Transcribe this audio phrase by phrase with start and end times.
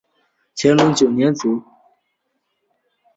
[0.55, 1.61] 乾隆九年卒。